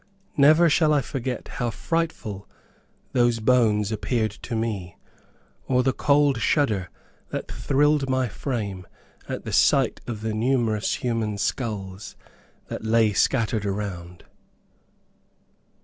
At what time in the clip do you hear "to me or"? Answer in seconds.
4.31-5.83